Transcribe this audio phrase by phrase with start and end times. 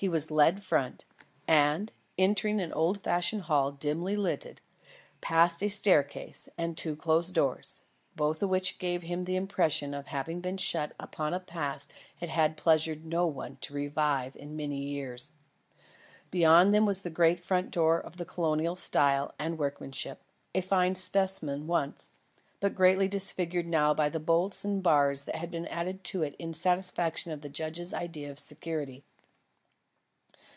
[0.00, 1.04] He was led front;
[1.48, 4.60] and, entering an old fashioned hall dimly lighted,
[5.20, 7.82] passed a staircase and two closed doors,
[8.14, 12.28] both of which gave him the impression of having been shut upon a past it
[12.28, 15.32] had pleasured no one to revive in many years.
[16.30, 20.22] Beyond them was the great front door of Colonial style and workmanship,
[20.54, 22.12] a fine specimen once,
[22.60, 26.36] but greatly disfigured now by the bolts and bars which had been added to it
[26.38, 29.02] in satisfaction of the judge's ideas of security.